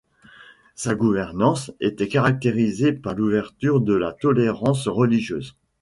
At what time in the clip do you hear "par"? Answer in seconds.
2.91-3.13